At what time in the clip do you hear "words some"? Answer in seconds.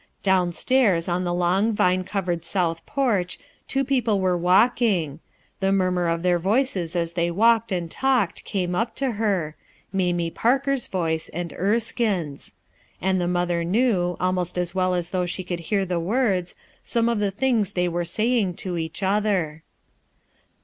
15.99-17.07